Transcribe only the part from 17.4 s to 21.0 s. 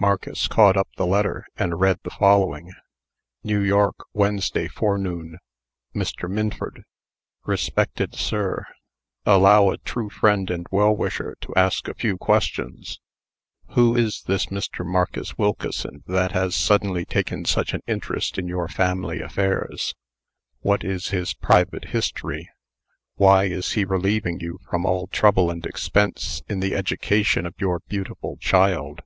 such an interest in your family affairs? What